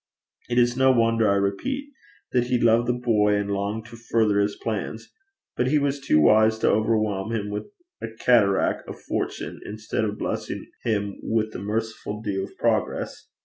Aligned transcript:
It 0.49 0.57
is 0.57 0.75
no 0.75 0.91
wonder, 0.91 1.29
I 1.29 1.35
repeat, 1.35 1.93
that 2.31 2.45
he 2.45 2.59
loved 2.59 2.87
the 2.87 2.93
boy, 2.93 3.35
and 3.35 3.51
longed 3.51 3.85
to 3.85 3.95
further 3.95 4.39
his 4.39 4.55
plans. 4.55 5.13
But 5.55 5.67
he 5.67 5.77
was 5.77 5.99
too 5.99 6.19
wise 6.19 6.57
to 6.57 6.71
overwhelm 6.71 7.31
him 7.31 7.51
with 7.51 7.67
a 8.01 8.07
cataract 8.09 8.89
of 8.89 8.99
fortune 8.99 9.59
instead 9.63 10.03
of 10.03 10.17
blessing 10.17 10.71
him 10.83 11.19
with 11.21 11.51
the 11.53 11.59
merciful 11.59 12.19
dew 12.19 12.43
of 12.45 12.57
progress. 12.57 13.27